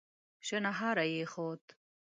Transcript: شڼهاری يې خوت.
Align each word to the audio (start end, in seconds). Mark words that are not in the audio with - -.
شڼهاری 0.47 1.09
يې 1.15 1.25
خوت. 1.31 1.63